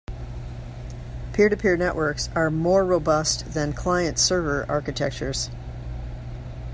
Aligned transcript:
Peer-to-peer 1.33 1.77
networks 1.77 2.27
are 2.33 2.49
more 2.49 2.83
robust 2.83 3.45
than 3.53 3.71
client-server 3.71 4.65
architectures. 4.67 5.51